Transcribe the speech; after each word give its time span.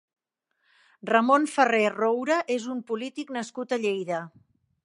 Ramon 1.09 1.45
Farré 1.57 1.83
Roure 1.97 2.39
és 2.57 2.67
un 2.77 2.83
polític 2.91 3.33
nascut 3.39 3.77
a 3.79 3.81
Lleida. 3.85 4.25